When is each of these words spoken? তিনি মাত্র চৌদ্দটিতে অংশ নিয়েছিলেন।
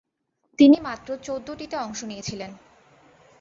তিনি 0.59 0.77
মাত্র 0.81 1.09
চৌদ্দটিতে 1.17 1.75
অংশ 1.77 1.99
নিয়েছিলেন। 2.03 2.51